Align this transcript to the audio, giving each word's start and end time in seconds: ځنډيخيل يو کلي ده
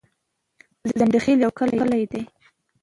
ځنډيخيل 0.97 1.39
يو 1.45 1.51
کلي 1.57 2.03
ده 2.11 2.21